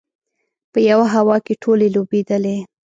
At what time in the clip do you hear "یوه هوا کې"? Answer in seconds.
0.89-1.53